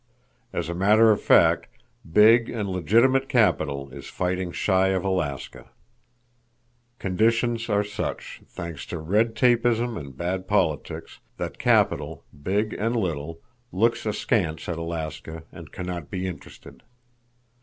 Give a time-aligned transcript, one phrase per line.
[0.51, 1.67] "As a matter of fact,
[2.11, 5.69] big and legitimate capital is fighting shy of Alaska.
[6.97, 13.41] Conditions are such, thanks to red tapeism and bad politics, that capital, big and little,
[13.71, 16.81] looks askance at Alaska and cannot be interested.